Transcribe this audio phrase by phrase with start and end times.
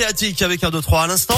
[0.00, 1.34] Adriatique avec un 2-3 à l'instant.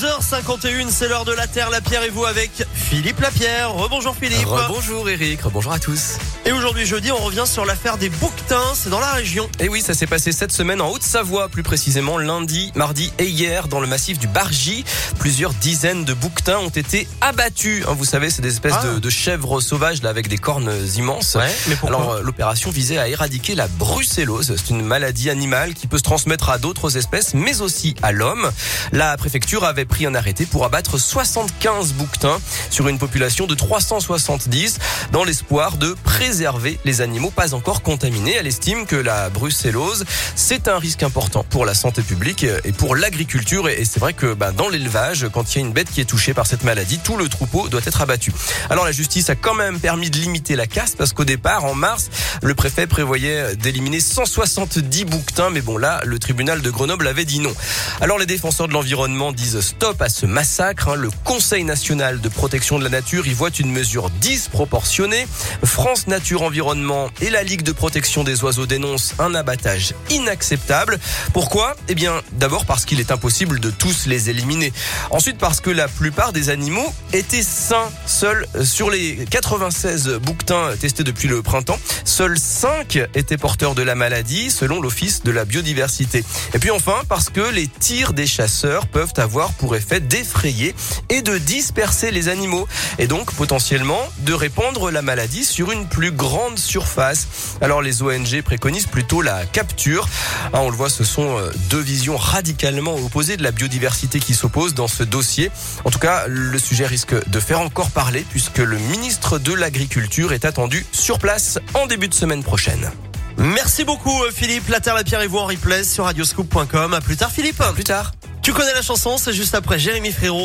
[0.00, 3.72] 11h51, c'est l'heure de la Terre, la Pierre et vous avec Philippe Lapierre.
[3.72, 4.46] Rebonjour Philippe.
[4.68, 6.18] Bonjour Eric, bonjour à tous.
[6.44, 9.48] Et aujourd'hui jeudi, on revient sur l'affaire des bouquetins, c'est dans la région.
[9.58, 13.68] Et oui, ça s'est passé cette semaine en Haute-Savoie, plus précisément lundi, mardi et hier
[13.68, 14.84] dans le massif du Bargy.
[15.18, 17.86] Plusieurs dizaines de bouquetins ont été abattus.
[17.88, 18.86] Hein, vous savez, c'est des espèces Ah.
[18.86, 21.36] de, de chèvres sauvages là avec des cornes immenses.
[21.36, 24.56] Ouais, mais Alors euh, l'opération visait à éradiquer la brucellose.
[24.58, 28.50] C'est une maladie animale qui peut se transmettre à d'autres espèces, mais aussi à l'homme.
[28.92, 32.38] La préfecture avait pris un arrêté pour abattre 75 bouquetins
[32.70, 34.78] sur une population de 370
[35.12, 38.34] dans l'espoir de préserver les animaux pas encore contaminés.
[38.34, 40.04] Elle estime que la brucellose,
[40.34, 43.68] c'est un risque important pour la santé publique et pour l'agriculture.
[43.68, 46.04] Et c'est vrai que bah, dans l'élevage, quand il y a une bête qui est
[46.04, 48.32] touchée par cette maladie, tout le troupeau doit être abattu.
[48.70, 51.74] Alors la justice a quand même permis de limiter la casse parce qu'au départ, en
[51.74, 52.10] mars,
[52.42, 55.50] le préfet prévoyait d'éliminer 170 bouquetins.
[55.50, 57.54] Mais bon, là, le tribunal de Grenoble avait dit non.
[58.00, 60.88] Alors les défenseurs de l'environnement disent stop à ce massacre.
[60.88, 60.94] hein.
[60.94, 65.26] Le Conseil national de protection de la nature y voit une mesure disproportionnée.
[65.64, 70.98] France Nature Environnement et la Ligue de protection des oiseaux dénoncent un abattage inacceptable.
[71.34, 71.76] Pourquoi?
[71.88, 74.72] Eh bien, d'abord parce qu'il est impossible de tous les éliminer.
[75.10, 77.90] Ensuite parce que la plupart des animaux étaient sains.
[78.06, 83.82] Seuls euh, sur les 96 bouquetins testés depuis le printemps, seuls 5 étaient porteurs de
[83.82, 86.24] la maladie selon l'Office de la biodiversité.
[86.54, 90.74] Et puis enfin parce que les tirs des chasseurs peuvent avoir pour effet d'effrayer
[91.08, 92.66] et de disperser les animaux
[92.98, 97.26] et donc potentiellement de répandre la maladie sur une plus grande surface.
[97.60, 100.08] Alors les ONG préconisent plutôt la capture.
[100.52, 104.34] Ah, on le voit, ce sont euh, deux visions radicalement opposées de la biodiversité qui
[104.34, 105.50] s'opposent dans ce dossier.
[105.84, 110.32] En tout cas, le sujet risque de faire encore parler puisque le ministre de l'Agriculture
[110.32, 112.90] est attendu sur place en début de semaine prochaine.
[113.38, 114.68] Merci beaucoup euh, Philippe.
[114.68, 116.94] La Terre, la Pierre et vous en replay sur radioscoop.com.
[116.94, 117.62] À plus tard Philippe.
[117.74, 118.12] Plus tard.
[118.46, 120.44] Tu connais la chanson, c'est juste après Jérémy Frérot.